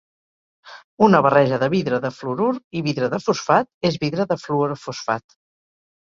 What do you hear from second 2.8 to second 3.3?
vidre de